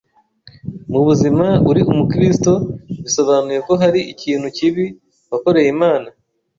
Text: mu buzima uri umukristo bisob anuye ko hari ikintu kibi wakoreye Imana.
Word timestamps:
mu 0.91 0.99
buzima 1.07 1.47
uri 1.69 1.81
umukristo 1.91 2.51
bisob 3.03 3.27
anuye 3.37 3.59
ko 3.67 3.73
hari 3.81 3.99
ikintu 4.13 4.47
kibi 4.57 4.85
wakoreye 5.31 5.69
Imana. 5.75 6.07